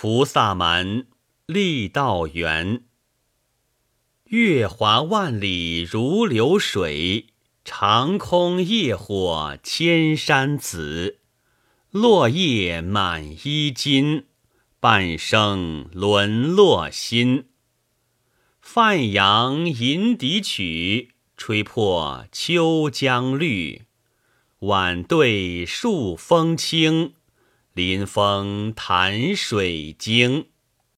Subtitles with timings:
[0.00, 1.08] 菩萨蛮，
[1.46, 2.84] 力道圆。
[4.26, 7.26] 月华万里如流水，
[7.64, 11.18] 长空夜火千山紫。
[11.90, 14.26] 落叶满衣襟，
[14.78, 17.46] 半生沦落心。
[18.60, 23.82] 泛扬银笛曲，吹破秋江绿。
[24.60, 27.14] 晚对数风清，
[27.78, 30.46] 临风潭水惊。